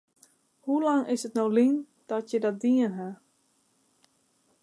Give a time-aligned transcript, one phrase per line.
[0.63, 1.75] Hoe lang is it no lyn
[2.11, 3.09] dat je dat dien ha?